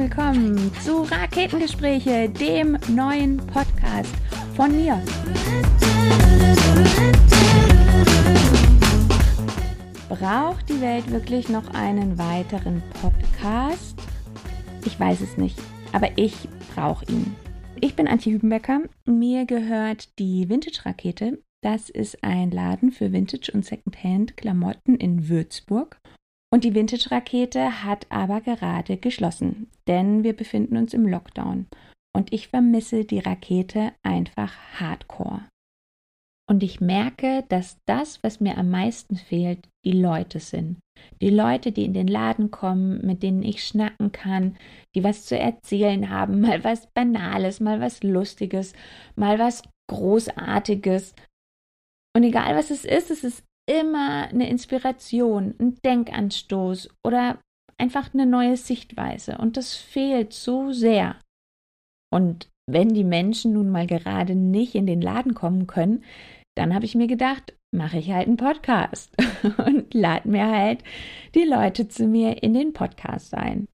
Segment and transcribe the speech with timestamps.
[0.00, 4.14] willkommen zu Raketengespräche, dem neuen Podcast
[4.56, 5.02] von mir.
[10.08, 13.98] Braucht die Welt wirklich noch einen weiteren Podcast?
[14.86, 15.58] Ich weiß es nicht,
[15.92, 17.36] aber ich brauche ihn.
[17.80, 18.80] Ich bin Antje Hübenbecker.
[19.04, 21.42] Mir gehört die Vintage-Rakete.
[21.62, 26.00] Das ist ein Laden für Vintage- und Secondhand-Klamotten in Würzburg.
[26.52, 31.66] Und die Vintage-Rakete hat aber gerade geschlossen, denn wir befinden uns im Lockdown.
[32.14, 35.44] Und ich vermisse die Rakete einfach hardcore.
[36.50, 40.80] Und ich merke, dass das, was mir am meisten fehlt, die Leute sind.
[41.22, 44.56] Die Leute, die in den Laden kommen, mit denen ich schnacken kann,
[44.96, 48.72] die was zu erzählen haben, mal was Banales, mal was Lustiges,
[49.14, 51.14] mal was Großartiges.
[52.16, 57.38] Und egal was es ist, es ist immer eine Inspiration, ein Denkanstoß oder
[57.78, 59.38] einfach eine neue Sichtweise.
[59.38, 61.16] Und das fehlt so sehr.
[62.12, 66.04] Und wenn die Menschen nun mal gerade nicht in den Laden kommen können,
[66.56, 69.14] dann habe ich mir gedacht, mache ich halt einen Podcast
[69.66, 70.82] und lade mir halt
[71.36, 73.68] die Leute zu mir in den Podcast ein.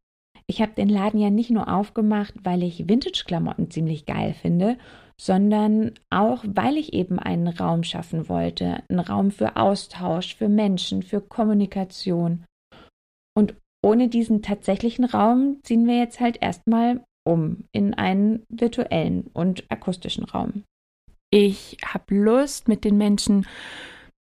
[0.48, 4.78] Ich habe den Laden ja nicht nur aufgemacht, weil ich Vintage-Klamotten ziemlich geil finde,
[5.20, 11.03] sondern auch, weil ich eben einen Raum schaffen wollte, einen Raum für Austausch, für Menschen,
[11.03, 12.44] für Kommunikation.
[13.36, 19.64] Und ohne diesen tatsächlichen Raum ziehen wir jetzt halt erstmal um in einen virtuellen und
[19.69, 20.62] akustischen Raum.
[21.31, 23.47] Ich habe Lust, mit den Menschen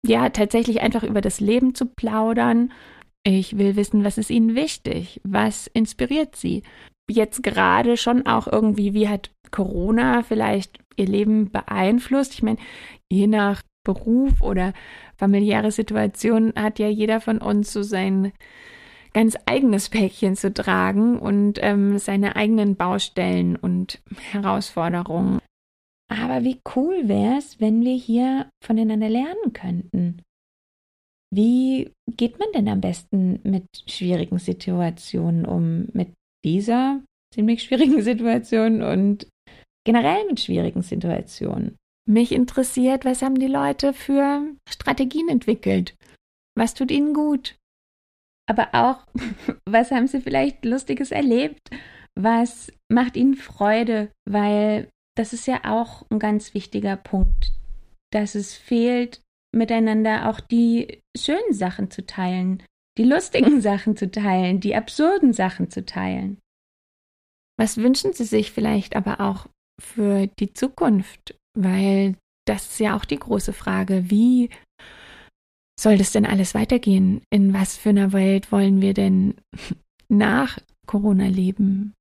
[0.05, 2.73] ja tatsächlich einfach über das Leben zu plaudern.
[3.23, 6.63] Ich will wissen, was ist ihnen wichtig, was inspiriert sie.
[7.09, 12.33] Jetzt gerade schon auch irgendwie, wie hat Corona vielleicht ihr Leben beeinflusst?
[12.33, 12.57] Ich meine,
[13.11, 14.73] je nach Beruf oder
[15.17, 18.31] familiäre Situation hat ja jeder von uns so sein
[19.13, 24.01] ganz eigenes Päckchen zu tragen und ähm, seine eigenen Baustellen und
[24.31, 25.39] Herausforderungen.
[26.07, 30.21] Aber wie cool wäre es, wenn wir hier voneinander lernen könnten?
[31.33, 35.87] Wie geht man denn am besten mit schwierigen Situationen um?
[35.93, 37.01] Mit dieser
[37.33, 39.27] ziemlich schwierigen Situation und
[39.85, 41.77] generell mit schwierigen Situationen?
[42.07, 45.95] Mich interessiert, was haben die Leute für Strategien entwickelt?
[46.57, 47.55] Was tut ihnen gut?
[48.49, 49.05] Aber auch,
[49.65, 51.69] was haben sie vielleicht Lustiges erlebt?
[52.15, 54.11] Was macht ihnen Freude?
[54.29, 57.53] Weil das ist ja auch ein ganz wichtiger Punkt,
[58.11, 59.21] dass es fehlt,
[59.55, 62.63] miteinander auch die schönen Sachen zu teilen,
[62.97, 66.37] die lustigen Sachen zu teilen, die absurden Sachen zu teilen.
[67.59, 69.47] Was wünschen Sie sich vielleicht aber auch
[69.79, 71.35] für die Zukunft?
[71.57, 72.15] Weil
[72.47, 74.09] das ist ja auch die große Frage.
[74.09, 74.49] Wie
[75.79, 77.21] soll das denn alles weitergehen?
[77.29, 79.35] In was für einer Welt wollen wir denn
[80.09, 81.93] nach Corona leben?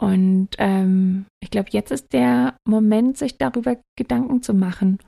[0.00, 4.98] Und ähm, ich glaube, jetzt ist der Moment, sich darüber Gedanken zu machen.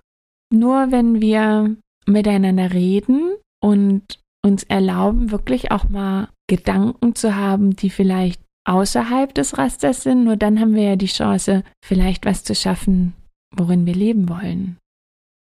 [0.54, 1.76] Nur wenn wir
[2.06, 9.59] miteinander reden und uns erlauben, wirklich auch mal Gedanken zu haben, die vielleicht außerhalb des
[9.59, 13.14] Rasters sind, nur dann haben wir ja die Chance, vielleicht was zu schaffen,
[13.54, 14.78] worin wir leben wollen.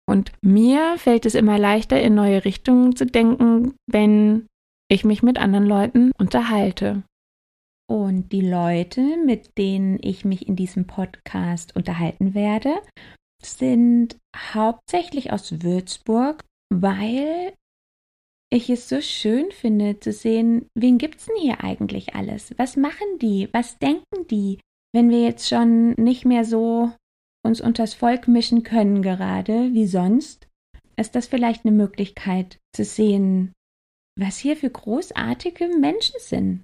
[0.07, 4.47] Und mir fällt es immer leichter, in neue Richtungen zu denken, wenn
[4.91, 7.03] ich mich mit anderen Leuten unterhalte.
[7.89, 12.75] Und die Leute, mit denen ich mich in diesem Podcast unterhalten werde,
[13.41, 17.53] sind hauptsächlich aus Würzburg, weil
[18.51, 22.53] ich es so schön finde zu sehen, wen gibt's denn hier eigentlich alles?
[22.57, 23.49] Was machen die?
[23.51, 24.59] Was denken die?
[24.93, 26.91] Wenn wir jetzt schon nicht mehr so
[27.45, 30.47] uns unters Volk mischen können gerade wie sonst,
[30.97, 33.53] ist das vielleicht eine Möglichkeit zu sehen,
[34.17, 36.63] was hier für großartige Menschen sind.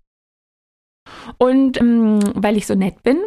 [1.38, 3.20] Und ähm, weil ich so nett bin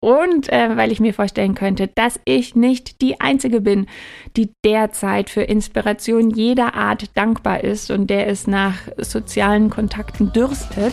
[0.00, 3.86] und äh, weil ich mir vorstellen könnte, dass ich nicht die Einzige bin,
[4.36, 10.92] die derzeit für Inspiration jeder Art dankbar ist und der es nach sozialen Kontakten dürstet,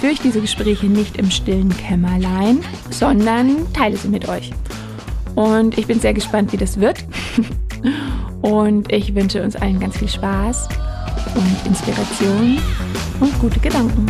[0.00, 2.60] führe ich diese Gespräche nicht im stillen Kämmerlein,
[2.90, 4.52] sondern teile sie mit euch.
[5.34, 7.04] Und ich bin sehr gespannt, wie das wird.
[8.42, 10.68] Und ich wünsche uns allen ganz viel Spaß
[11.34, 12.58] und Inspiration
[13.20, 14.06] und gute Gedanken.